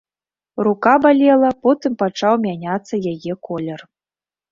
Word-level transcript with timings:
Рука 0.67 0.93
балела, 1.03 1.51
потым 1.67 1.93
пачаў 2.03 2.33
мяняцца 2.45 2.95
яе 3.13 3.33
колер. 3.49 3.79